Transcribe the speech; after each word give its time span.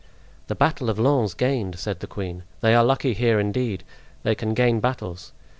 "The 0.47 0.55
battle 0.55 0.89
of 0.89 0.97
Lens 0.97 1.35
gained!" 1.35 1.77
said 1.77 1.99
the 1.99 2.07
queen; 2.07 2.41
"they 2.61 2.73
are 2.73 2.83
lucky 2.83 3.13
here 3.13 3.39
indeed; 3.39 3.83
they 4.23 4.33
can 4.33 4.55
gain 4.55 4.79
battles! 4.79 5.31